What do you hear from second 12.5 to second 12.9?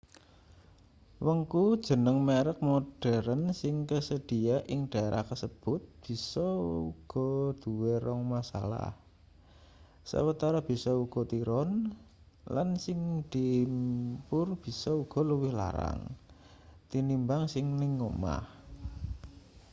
lan